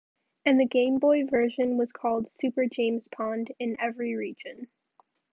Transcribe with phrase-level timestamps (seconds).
[0.45, 4.67] And the Game Boy version was called "Super James Pond" in every region.